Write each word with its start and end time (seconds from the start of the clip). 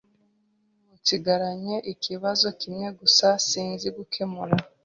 Nsigaranye 0.95 1.75
ikibazo 1.93 2.47
kimwe 2.59 2.87
gusa 2.99 3.27
sinzi 3.47 3.87
gukemura. 3.97 4.55